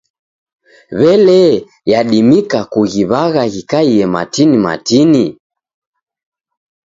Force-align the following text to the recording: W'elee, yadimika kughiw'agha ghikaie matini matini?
W'elee, 0.99 1.53
yadimika 1.91 2.59
kughiw'agha 2.71 3.43
ghikaie 3.53 4.03
matini 4.13 4.57
matini? 4.65 5.25